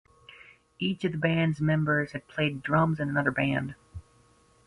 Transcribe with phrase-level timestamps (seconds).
[0.79, 3.75] Each of the band's members had played drums in another band.